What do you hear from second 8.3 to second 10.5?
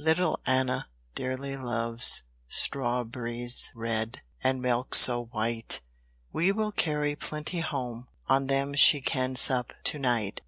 them she can sup to night.